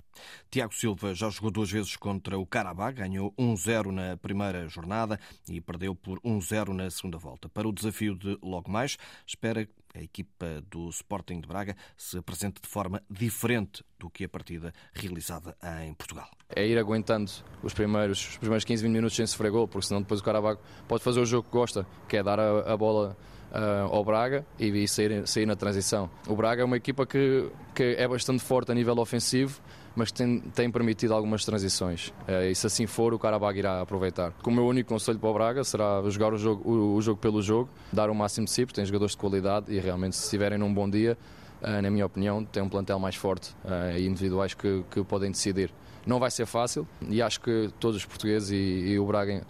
Tiago 0.51 0.75
Silva 0.75 1.15
já 1.15 1.29
jogou 1.31 1.51
duas 1.51 1.71
vezes 1.71 1.97
contra 1.97 2.39
o 2.39 2.47
Karabakh, 2.47 2.97
ganhou 2.97 3.33
1-0 3.39 3.91
na 3.91 4.17
primeira 4.17 4.69
jornada 4.69 5.19
e 5.49 5.61
perdeu 5.61 5.95
por 5.95 6.19
1-0 6.21 6.69
na 6.69 6.91
segunda 6.91 7.19
volta. 7.19 7.49
Para 7.49 7.69
o 7.69 7.73
desafio 7.73 8.15
de 8.17 8.39
logo 8.43 8.71
mais, 8.71 8.97
espera 9.27 9.69
a 9.95 10.03
equipa 10.03 10.63
do 10.71 10.89
Sporting 10.89 11.41
de 11.41 11.47
Braga 11.47 11.77
se 11.97 12.19
apresente 12.19 12.61
de 12.61 12.69
forma 12.69 13.03
diferente 13.11 13.85
do 13.99 14.11
que 14.11 14.25
a 14.25 14.29
partida 14.29 14.73
realizada 14.93 15.57
em 15.85 15.95
Portugal. 15.95 16.29
É 16.49 16.67
ir 16.67 16.79
aguentando 16.79 17.31
os 17.63 17.73
primeiros, 17.73 18.31
os 18.31 18.39
primeiros 18.39 18.65
15, 18.65 18.83
20 18.83 18.93
minutos 18.93 19.17
sem 19.17 19.27
sofrer 19.27 19.51
gol, 19.51 19.69
porque 19.69 19.87
senão 19.87 20.03
depois 20.03 20.21
o 20.21 20.25
Karabakh 20.25 20.61
pode 20.89 21.03
fazer 21.03 21.21
o 21.21 21.27
jogo 21.27 21.49
que 21.49 21.53
gosta, 21.53 21.87
que 22.09 22.17
é 22.17 22.23
dar 22.23 22.39
a, 22.39 22.73
a 22.73 22.77
bola 22.77 23.17
uh, 23.53 23.95
ao 23.95 24.05
Braga 24.05 24.47
e, 24.59 24.67
e 24.67 24.89
sair, 24.89 25.27
sair 25.27 25.47
na 25.47 25.57
transição. 25.57 26.11
O 26.27 26.35
Braga 26.35 26.63
é 26.63 26.65
uma 26.65 26.77
equipa 26.77 27.07
que, 27.07 27.51
que 27.75 27.95
é 27.99 28.09
bastante 28.09 28.43
forte 28.43 28.73
a 28.73 28.75
nível 28.75 28.99
ofensivo, 28.99 29.61
mas 29.95 30.11
tem, 30.11 30.41
tem 30.41 30.71
permitido 30.71 31.13
algumas 31.15 31.45
transições. 31.45 32.09
Uh, 32.29 32.51
e 32.51 32.55
se 32.55 32.67
assim 32.67 32.87
for, 32.87 33.13
o 33.13 33.19
Karabag 33.19 33.59
irá 33.59 33.81
aproveitar. 33.81 34.33
O 34.45 34.51
meu 34.51 34.67
único 34.67 34.89
conselho 34.89 35.19
para 35.19 35.29
o 35.29 35.35
Braga 35.35 35.65
será 35.65 36.03
jogar 36.09 36.33
o 36.33 36.39
jogo, 36.39 36.69
o, 36.69 36.95
o 36.97 37.03
jogo 37.03 37.21
pelo 37.21 37.43
jogo, 37.43 37.69
dar 37.93 38.11
o 38.11 38.15
máximo 38.15 38.47
de 38.47 38.53
si, 38.53 38.65
porque 38.65 38.77
tem 38.77 38.85
jogadores 38.85 39.13
de 39.13 39.19
qualidade 39.19 39.73
e 39.73 39.79
realmente, 39.79 40.17
se 40.17 40.25
estiverem 40.25 40.59
num 40.59 40.73
bom 40.73 40.89
dia, 40.89 41.17
uh, 41.63 41.83
na 41.83 41.91
minha 41.91 42.07
opinião, 42.07 42.45
tem 42.45 42.63
um 42.63 42.69
plantel 42.69 42.99
mais 42.99 43.17
forte 43.17 43.55
uh, 43.65 43.97
e 43.97 44.07
individuais 44.07 44.55
que, 44.55 44.85
que 44.91 45.05
podem 45.05 45.31
decidir. 45.31 45.73
Não 46.07 46.19
vai 46.19 46.31
ser 46.31 46.47
fácil 46.47 46.87
e 47.09 47.23
acho 47.23 47.41
que 47.41 47.71
todos 47.79 47.97
os 47.97 48.05
portugueses 48.05 48.51
e, 48.51 48.55
e 48.55 48.99
o 48.99 49.07
Braga 49.07 49.47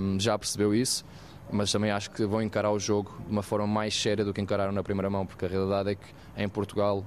um, 0.00 0.18
já 0.18 0.36
percebeu 0.36 0.74
isso 0.74 1.04
mas 1.50 1.70
também 1.70 1.90
acho 1.90 2.10
que 2.10 2.24
vão 2.24 2.42
encarar 2.42 2.72
o 2.72 2.78
jogo 2.78 3.14
de 3.24 3.30
uma 3.30 3.42
forma 3.42 3.66
mais 3.66 3.94
séria 3.94 4.24
do 4.24 4.32
que 4.32 4.40
encararam 4.40 4.72
na 4.72 4.82
primeira 4.82 5.10
mão, 5.10 5.26
porque 5.26 5.44
a 5.44 5.48
realidade 5.48 5.90
é 5.90 5.94
que 5.94 6.06
em 6.36 6.48
Portugal, 6.48 7.04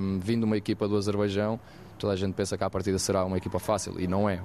um, 0.00 0.20
vindo 0.20 0.44
uma 0.44 0.56
equipa 0.56 0.86
do 0.86 0.96
Azerbaijão, 0.96 1.58
toda 1.98 2.12
a 2.12 2.16
gente 2.16 2.34
pensa 2.34 2.56
que 2.56 2.64
a 2.64 2.70
partida 2.70 2.98
será 2.98 3.24
uma 3.24 3.36
equipa 3.36 3.58
fácil 3.58 4.00
e 4.00 4.06
não 4.06 4.28
é. 4.28 4.42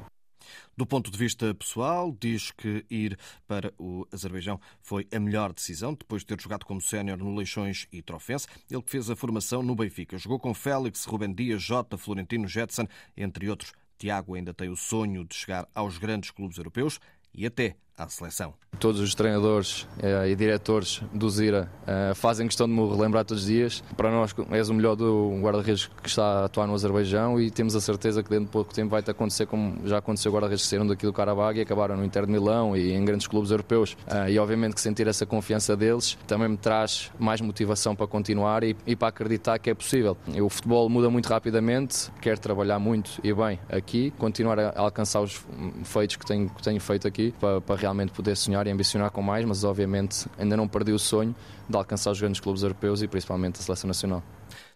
Do 0.76 0.86
ponto 0.86 1.12
de 1.12 1.18
vista 1.18 1.54
pessoal, 1.54 2.16
diz 2.20 2.52
que 2.52 2.84
ir 2.90 3.18
para 3.48 3.74
o 3.78 4.08
Azerbaijão 4.12 4.60
foi 4.82 5.08
a 5.14 5.20
melhor 5.20 5.54
decisão, 5.54 5.94
depois 5.94 6.24
de 6.24 6.28
ter 6.28 6.42
jogado 6.42 6.66
como 6.66 6.82
sénior 6.82 7.18
no 7.18 7.36
Leixões 7.36 7.88
e 7.92 8.02
Trofense. 8.02 8.48
Ele 8.70 8.82
que 8.82 8.92
fez 8.92 9.10
a 9.10 9.16
formação 9.16 9.62
no 9.62 9.76
Benfica. 9.76 10.18
Jogou 10.18 10.40
com 10.40 10.54
Félix, 10.54 11.06
Rubem 11.06 11.34
Dias, 11.34 11.62
Jota, 11.62 11.98
Florentino, 11.98 12.48
Jetson, 12.48 12.88
entre 13.16 13.50
outros. 13.50 13.72
Tiago 13.98 14.36
ainda 14.36 14.54
tem 14.54 14.70
o 14.70 14.76
sonho 14.76 15.24
de 15.24 15.36
chegar 15.36 15.68
aos 15.74 15.98
grandes 15.98 16.32
clubes 16.32 16.58
europeus 16.58 17.00
e 17.34 17.46
até 17.46 17.76
à 17.98 18.08
seleção. 18.10 18.54
Todos 18.80 19.00
os 19.00 19.14
treinadores 19.14 19.88
eh, 20.02 20.30
e 20.30 20.36
diretores 20.36 21.02
do 21.14 21.30
Zira 21.30 21.72
eh, 21.86 22.14
fazem 22.16 22.48
questão 22.48 22.68
de 22.68 22.74
me 22.74 22.82
relembrar 22.90 23.24
todos 23.24 23.44
os 23.44 23.50
dias. 23.50 23.84
Para 23.96 24.10
nós 24.10 24.34
és 24.52 24.70
o 24.70 24.74
melhor 24.74 24.96
do 24.96 25.40
guarda-redes 25.42 25.86
que 26.02 26.10
está 26.10 26.42
a 26.42 26.46
atuar 26.46 26.68
no 26.68 26.74
Azerbaijão 26.74 27.40
e 27.40 27.52
temos 27.52 27.76
a 27.76 27.82
certeza 27.82 28.24
que 28.24 28.30
dentro 28.30 28.46
de 28.46 28.52
pouco 28.52 28.74
tempo 28.74 28.90
vai 28.90 29.04
acontecer 29.06 29.46
como 29.46 29.88
já 29.88 30.00
aconteceu 30.00 30.32
guarda-redes 30.32 30.64
que 30.64 30.70
saíram 30.70 30.88
daqui 30.88 31.06
do 31.06 31.14
Karabag 31.14 31.60
e 31.60 31.62
acabaram 31.62 31.96
no 31.96 32.04
Inter 32.04 32.26
de 32.26 32.32
Milão 32.32 32.76
e 32.76 32.94
em 32.94 33.06
grandes 33.06 33.28
clubes 33.28 33.52
europeus. 33.52 33.96
Eh, 34.08 34.32
e 34.32 34.40
obviamente 34.40 34.74
que 34.74 34.82
sentir 34.82 35.08
essa 35.08 35.26
confiança 35.26 35.78
deles 35.78 36.18
também 36.26 36.50
me 36.50 36.58
traz 36.58 37.12
mais 37.20 37.42
motivação 37.42 37.96
para 37.96 38.08
continuar 38.08 38.64
e, 38.64 38.76
e 38.88 38.96
para 38.96 39.10
acreditar 39.10 39.60
que 39.60 39.70
é 39.70 39.74
possível. 39.74 40.18
O 40.42 40.50
futebol 40.50 40.90
muda 40.90 41.10
muito 41.12 41.28
rapidamente, 41.28 42.12
quero 42.20 42.40
trabalhar 42.40 42.80
muito 42.80 43.22
e 43.24 43.32
bem 43.34 43.60
aqui, 43.70 44.12
continuar 44.18 44.60
a 44.60 44.74
alcançar 44.76 45.22
os 45.22 45.46
feitos 45.84 46.16
que 46.16 46.26
tenho, 46.26 46.50
que 46.50 46.62
tenho 46.64 46.82
feito 46.82 47.08
aqui 47.08 47.34
para, 47.40 47.62
para 47.62 47.83
realmente 47.84 48.14
poder 48.14 48.36
sonhar 48.38 48.66
e 48.66 48.72
ambicionar 48.72 49.12
com 49.12 49.22
mais, 49.22 49.46
mas 49.46 49.64
obviamente 49.64 50.26
ainda 50.38 50.56
não 50.56 50.68
perdi 50.68 50.94
o 50.94 51.00
sonho 51.00 51.36
de 51.68 51.76
alcançar 51.76 52.12
os 52.12 52.20
grandes 52.20 52.40
clubes 52.40 52.64
europeus 52.64 53.02
e 53.02 53.08
principalmente 53.08 53.60
a 53.60 53.64
seleção 53.64 53.88
nacional. 53.88 54.24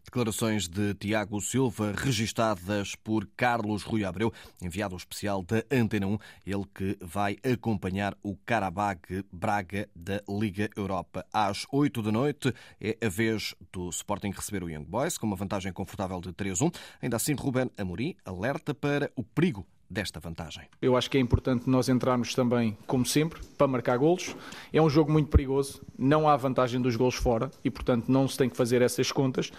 Declarações 0.03 0.69
de 0.69 0.93
Tiago 0.93 1.41
Silva, 1.41 1.93
registadas 1.95 2.95
por 2.95 3.27
Carlos 3.35 3.83
Rui 3.83 4.05
Abreu, 4.05 4.31
enviado 4.61 4.95
especial 4.95 5.43
da 5.43 5.63
Antena 5.69 6.07
1, 6.07 6.17
ele 6.45 6.63
que 6.73 6.97
vai 7.01 7.37
acompanhar 7.43 8.15
o 8.23 8.35
Karabag 8.45 9.25
Braga 9.31 9.89
da 9.93 10.21
Liga 10.29 10.69
Europa. 10.77 11.25
Às 11.31 11.65
8 11.71 12.01
da 12.01 12.11
noite 12.11 12.53
é 12.79 12.97
a 13.05 13.09
vez 13.09 13.53
do 13.71 13.89
Sporting 13.89 14.31
receber 14.31 14.63
o 14.63 14.69
Young 14.69 14.85
Boys, 14.85 15.17
com 15.17 15.27
uma 15.27 15.35
vantagem 15.35 15.73
confortável 15.73 16.21
de 16.21 16.31
3-1. 16.31 16.73
Ainda 17.01 17.17
assim, 17.17 17.33
Ruben 17.33 17.69
Amorim 17.77 18.15
alerta 18.25 18.73
para 18.73 19.11
o 19.15 19.23
perigo 19.23 19.67
desta 19.89 20.20
vantagem. 20.20 20.63
Eu 20.82 20.98
acho 20.98 21.10
que 21.10 21.17
é 21.17 21.22
importante 21.22 21.70
nós 21.70 21.89
entrarmos 21.89 22.34
também, 22.36 22.77
como 22.86 23.06
sempre, 23.06 23.41
para 23.58 23.67
marcar 23.67 23.98
golos. 23.98 24.36
É 24.72 24.82
um 24.82 24.89
jogo 24.89 25.12
muito 25.12 25.29
perigoso, 25.29 25.82
não 25.98 26.27
há 26.27 26.36
vantagem 26.36 26.82
dos 26.82 26.96
golos 26.96 27.15
fora 27.15 27.50
e, 27.63 27.70
portanto, 27.70 28.06
não 28.10 28.27
se 28.27 28.38
tem 28.38 28.50
que 28.50 28.58
fazer 28.58 28.82
essas 28.82 29.12
contas. 29.12 29.51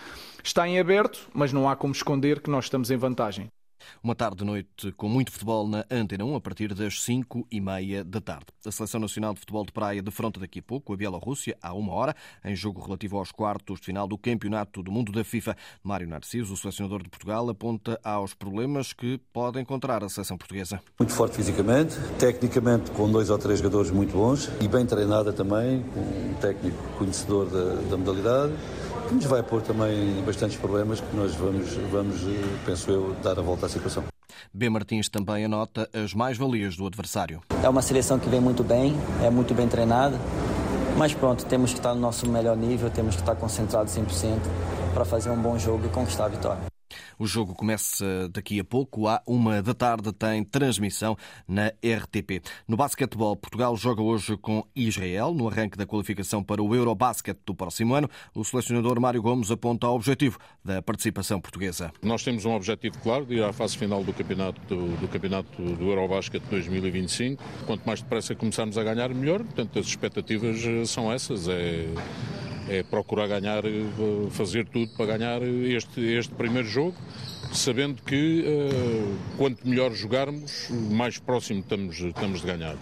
Está 0.42 0.68
em 0.68 0.78
aberto, 0.78 1.28
mas 1.32 1.52
não 1.52 1.68
há 1.68 1.74
como 1.74 1.92
esconder 1.92 2.40
que 2.40 2.50
nós 2.50 2.66
estamos 2.66 2.90
em 2.90 2.96
vantagem. 2.96 3.50
Uma 4.02 4.14
tarde-noite 4.14 4.92
com 4.92 5.08
muito 5.08 5.32
futebol 5.32 5.66
na 5.68 5.84
Antena 5.90 6.24
1 6.24 6.36
a 6.36 6.40
partir 6.40 6.74
das 6.74 7.02
5 7.02 7.46
e 7.50 7.60
meia 7.60 8.04
da 8.04 8.20
tarde. 8.20 8.46
A 8.64 8.70
Seleção 8.70 9.00
Nacional 9.00 9.34
de 9.34 9.40
Futebol 9.40 9.64
de 9.64 9.72
Praia 9.72 10.02
defronta 10.02 10.40
daqui 10.40 10.60
a 10.60 10.62
pouco 10.62 10.92
a 10.92 10.96
Bielorrússia 10.96 11.56
à 11.62 11.72
uma 11.72 11.92
hora, 11.92 12.14
em 12.44 12.54
jogo 12.54 12.80
relativo 12.80 13.18
aos 13.18 13.32
quartos 13.32 13.80
de 13.80 13.86
final 13.86 14.06
do 14.06 14.18
Campeonato 14.18 14.82
do 14.82 14.90
Mundo 14.90 15.12
da 15.12 15.24
FIFA. 15.24 15.56
Mário 15.82 16.08
Narciso, 16.08 16.54
o 16.54 16.56
selecionador 16.56 17.02
de 17.02 17.08
Portugal, 17.08 17.48
aponta 17.48 17.98
aos 18.02 18.34
problemas 18.34 18.92
que 18.92 19.18
pode 19.32 19.60
encontrar 19.60 20.02
a 20.02 20.08
seleção 20.08 20.36
portuguesa. 20.36 20.80
Muito 20.98 21.12
forte 21.12 21.36
fisicamente, 21.36 21.94
tecnicamente 22.18 22.90
com 22.90 23.10
dois 23.10 23.30
ou 23.30 23.38
três 23.38 23.58
jogadores 23.58 23.90
muito 23.90 24.12
bons 24.12 24.50
e 24.60 24.68
bem 24.68 24.84
treinada 24.84 25.32
também, 25.32 25.82
com 25.94 26.00
um 26.00 26.34
técnico 26.40 26.76
conhecedor 26.98 27.46
da, 27.46 27.74
da 27.88 27.96
modalidade 27.96 28.52
que 29.06 29.14
nos 29.14 29.24
vai 29.24 29.42
pôr 29.42 29.62
também 29.62 30.22
bastantes 30.24 30.56
problemas 30.56 31.00
que 31.00 31.16
nós 31.16 31.34
vamos, 31.34 31.74
vamos, 31.90 32.20
penso 32.64 32.90
eu, 32.90 33.16
dar 33.22 33.38
a 33.38 33.42
volta 33.42 33.66
à 33.66 33.68
situação. 33.68 34.04
B. 34.52 34.70
Martins 34.70 35.08
também 35.08 35.44
anota 35.44 35.88
as 35.92 36.14
mais-valias 36.14 36.76
do 36.76 36.86
adversário. 36.86 37.40
É 37.62 37.68
uma 37.68 37.82
seleção 37.82 38.18
que 38.18 38.28
vem 38.28 38.40
muito 38.40 38.64
bem, 38.64 38.94
é 39.22 39.30
muito 39.30 39.54
bem 39.54 39.68
treinada, 39.68 40.18
mas 40.96 41.14
pronto, 41.14 41.44
temos 41.44 41.72
que 41.72 41.78
estar 41.78 41.94
no 41.94 42.00
nosso 42.00 42.28
melhor 42.28 42.56
nível, 42.56 42.90
temos 42.90 43.14
que 43.14 43.22
estar 43.22 43.36
concentrados 43.36 43.94
100% 43.94 44.38
para 44.94 45.04
fazer 45.04 45.30
um 45.30 45.40
bom 45.40 45.58
jogo 45.58 45.86
e 45.86 45.88
conquistar 45.88 46.24
a 46.24 46.28
vitória. 46.28 46.77
O 47.18 47.26
jogo 47.26 47.54
começa 47.54 48.28
daqui 48.28 48.60
a 48.60 48.64
pouco. 48.64 49.08
À 49.08 49.20
uma 49.26 49.60
da 49.60 49.74
tarde 49.74 50.12
tem 50.12 50.44
transmissão 50.44 51.16
na 51.48 51.66
RTP. 51.68 52.40
No 52.66 52.76
basquetebol, 52.76 53.34
Portugal 53.36 53.76
joga 53.76 54.00
hoje 54.00 54.36
com 54.36 54.64
Israel 54.74 55.34
no 55.34 55.48
arranque 55.48 55.76
da 55.76 55.84
qualificação 55.84 56.44
para 56.44 56.62
o 56.62 56.74
Eurobasket 56.74 57.36
do 57.44 57.54
próximo 57.54 57.94
ano. 57.94 58.08
O 58.34 58.44
selecionador 58.44 59.00
Mário 59.00 59.20
Gomes 59.20 59.50
aponta 59.50 59.86
ao 59.86 59.96
objetivo 59.96 60.38
da 60.64 60.80
participação 60.80 61.40
portuguesa. 61.40 61.92
Nós 62.02 62.22
temos 62.22 62.44
um 62.44 62.52
objetivo 62.52 62.98
claro 63.00 63.26
de 63.26 63.34
ir 63.34 63.42
à 63.42 63.52
fase 63.52 63.76
final 63.76 64.04
do 64.04 64.12
campeonato 64.12 64.60
do, 64.68 64.96
do 64.98 65.08
campeonato 65.08 65.60
do 65.60 65.90
Eurobasket 65.90 66.42
2025. 66.48 67.42
Quanto 67.66 67.84
mais 67.84 68.00
depressa 68.00 68.34
começarmos 68.34 68.78
a 68.78 68.84
ganhar, 68.84 69.12
melhor. 69.12 69.42
Portanto, 69.42 69.78
as 69.78 69.86
expectativas 69.86 70.64
eh, 70.64 70.84
são 70.84 71.12
essas. 71.12 71.48
É 71.48 71.86
é 72.68 72.82
procurar 72.82 73.26
ganhar, 73.26 73.64
eh, 73.64 74.30
fazer 74.30 74.66
tudo 74.66 74.90
para 74.96 75.16
ganhar 75.16 75.42
este, 75.42 76.00
este 76.00 76.34
primeiro 76.34 76.68
jogo, 76.68 76.94
sabendo 77.52 78.02
que 78.02 78.44
uh, 78.46 79.36
quanto 79.38 79.66
melhor 79.66 79.92
jogarmos, 79.94 80.68
mais 80.70 81.18
próximo 81.18 81.60
estamos, 81.60 81.98
estamos 81.98 82.40
de 82.42 82.46
ganhar. 82.46 82.76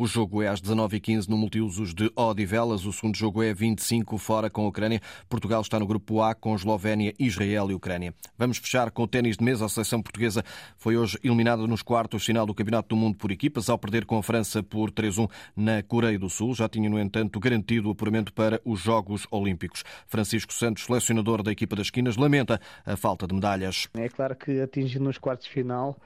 O 0.00 0.06
jogo 0.06 0.40
é 0.40 0.46
às 0.46 0.62
19h15 0.62 1.26
no 1.26 1.36
multiusos 1.36 1.92
de 1.92 2.08
Odivelas. 2.14 2.86
O 2.86 2.92
segundo 2.92 3.16
jogo 3.16 3.42
é 3.42 3.52
25 3.52 4.16
fora 4.16 4.48
com 4.48 4.64
a 4.64 4.68
Ucrânia. 4.68 5.00
Portugal 5.28 5.60
está 5.60 5.76
no 5.76 5.88
grupo 5.88 6.22
A 6.22 6.36
com 6.36 6.54
Eslovénia, 6.54 7.12
Israel 7.18 7.68
e 7.72 7.74
Ucrânia. 7.74 8.14
Vamos 8.38 8.58
fechar 8.58 8.92
com 8.92 9.02
o 9.02 9.08
ténis 9.08 9.36
de 9.36 9.44
mesa. 9.44 9.64
A 9.64 9.68
seleção 9.68 10.00
portuguesa 10.00 10.44
foi 10.76 10.96
hoje 10.96 11.18
eliminada 11.24 11.66
nos 11.66 11.82
quartos 11.82 12.24
final 12.24 12.46
do 12.46 12.54
Campeonato 12.54 12.90
do 12.90 12.96
Mundo 12.96 13.16
por 13.16 13.32
equipas 13.32 13.68
ao 13.68 13.76
perder 13.76 14.04
com 14.04 14.16
a 14.16 14.22
França 14.22 14.62
por 14.62 14.92
3-1 14.92 15.28
na 15.56 15.82
Coreia 15.82 16.16
do 16.16 16.30
Sul. 16.30 16.54
Já 16.54 16.68
tinha, 16.68 16.88
no 16.88 17.00
entanto, 17.00 17.40
garantido 17.40 17.88
o 17.88 17.90
apuramento 17.90 18.32
para 18.32 18.60
os 18.64 18.78
Jogos 18.78 19.26
Olímpicos. 19.32 19.82
Francisco 20.06 20.52
Santos, 20.52 20.84
selecionador 20.84 21.42
da 21.42 21.50
equipa 21.50 21.74
das 21.74 21.88
esquinas, 21.88 22.16
lamenta 22.16 22.60
a 22.86 22.96
falta 22.96 23.26
de 23.26 23.34
medalhas. 23.34 23.88
É 23.94 24.08
claro 24.08 24.36
que 24.36 24.60
atingir 24.60 25.00
nos 25.00 25.18
quartos 25.18 25.48
final 25.48 25.98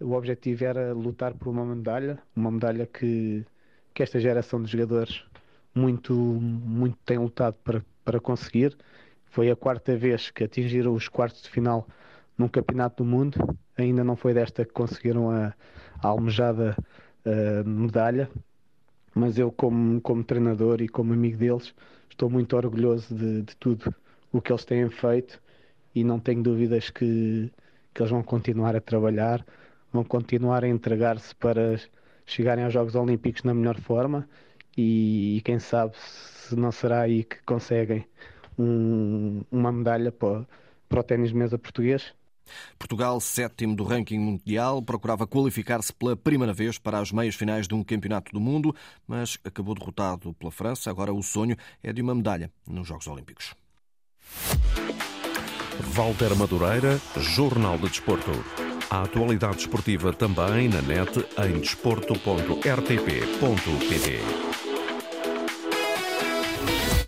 o 0.00 0.12
objetivo 0.12 0.64
era 0.64 0.92
lutar 0.92 1.34
por 1.34 1.48
uma 1.48 1.64
medalha, 1.64 2.18
uma 2.34 2.50
medalha 2.50 2.86
que, 2.86 3.44
que 3.92 4.02
esta 4.02 4.18
geração 4.20 4.62
de 4.62 4.70
jogadores 4.70 5.24
muito, 5.74 6.14
muito 6.14 6.96
tem 7.04 7.18
lutado 7.18 7.54
para, 7.64 7.84
para 8.04 8.20
conseguir. 8.20 8.76
Foi 9.26 9.50
a 9.50 9.56
quarta 9.56 9.96
vez 9.96 10.30
que 10.30 10.44
atingiram 10.44 10.94
os 10.94 11.08
quartos 11.08 11.42
de 11.42 11.50
final 11.50 11.86
num 12.38 12.48
campeonato 12.48 13.02
do 13.02 13.10
mundo. 13.10 13.38
Ainda 13.76 14.04
não 14.04 14.16
foi 14.16 14.34
desta 14.34 14.64
que 14.64 14.72
conseguiram 14.72 15.30
a, 15.30 15.54
a 16.02 16.08
almejada 16.08 16.76
uh, 17.26 17.68
medalha, 17.68 18.30
mas 19.14 19.38
eu, 19.38 19.50
como, 19.50 20.00
como 20.00 20.22
treinador 20.22 20.80
e 20.80 20.88
como 20.88 21.12
amigo 21.12 21.36
deles, 21.36 21.74
estou 22.08 22.30
muito 22.30 22.56
orgulhoso 22.56 23.14
de, 23.14 23.42
de 23.42 23.56
tudo 23.56 23.94
o 24.32 24.40
que 24.40 24.52
eles 24.52 24.64
têm 24.64 24.88
feito 24.88 25.40
e 25.94 26.04
não 26.04 26.18
tenho 26.18 26.42
dúvidas 26.42 26.90
que, 26.90 27.50
que 27.92 28.02
eles 28.02 28.10
vão 28.10 28.22
continuar 28.22 28.76
a 28.76 28.80
trabalhar 28.80 29.44
vão 29.94 30.04
continuar 30.04 30.64
a 30.64 30.68
entregar-se 30.68 31.34
para 31.36 31.80
chegarem 32.26 32.64
aos 32.64 32.72
Jogos 32.74 32.96
Olímpicos 32.96 33.44
na 33.44 33.54
melhor 33.54 33.80
forma 33.80 34.28
e, 34.76 35.38
e 35.38 35.40
quem 35.42 35.60
sabe 35.60 35.96
se 35.96 36.56
não 36.56 36.72
será 36.72 37.02
aí 37.02 37.22
que 37.22 37.40
conseguem 37.44 38.04
um, 38.58 39.42
uma 39.50 39.70
medalha 39.70 40.10
para, 40.10 40.44
para 40.88 41.00
o 41.00 41.02
ténis 41.02 41.30
de 41.30 41.36
mesa 41.36 41.56
português. 41.56 42.12
Portugal, 42.78 43.20
sétimo 43.20 43.74
do 43.74 43.84
ranking 43.84 44.18
mundial, 44.18 44.82
procurava 44.82 45.26
qualificar-se 45.26 45.92
pela 45.92 46.14
primeira 46.14 46.52
vez 46.52 46.76
para 46.76 46.98
as 46.98 47.10
meias 47.10 47.36
finais 47.36 47.66
de 47.66 47.74
um 47.74 47.82
campeonato 47.82 48.32
do 48.32 48.40
mundo, 48.40 48.74
mas 49.06 49.38
acabou 49.44 49.74
derrotado 49.74 50.34
pela 50.34 50.50
França. 50.50 50.90
Agora 50.90 51.14
o 51.14 51.22
sonho 51.22 51.56
é 51.82 51.92
de 51.92 52.02
uma 52.02 52.14
medalha 52.14 52.50
nos 52.66 52.86
Jogos 52.86 53.06
Olímpicos. 53.06 53.54
Walter 55.80 56.36
Madureira, 56.36 57.00
Jornal 57.16 57.78
de 57.78 57.88
Desporto. 57.88 58.63
A 58.90 59.02
atualidade 59.02 59.58
esportiva 59.58 60.12
também 60.12 60.68
na 60.68 60.82
net 60.82 61.24
em 61.38 61.60
desporto.rtp.pt. 61.60 64.53